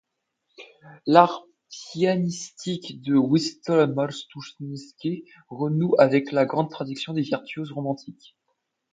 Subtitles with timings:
[1.05, 8.35] L'art pianistique de Witold Małcużyński renoue avec la grande tradition des virtuoses romantiques.